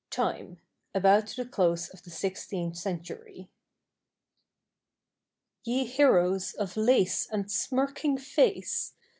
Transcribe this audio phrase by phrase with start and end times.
[0.09, 0.59] Time
[0.95, 3.51] —about the close of the sixteenth century.)
[5.63, 8.95] Ye heroes of lace and smirking face.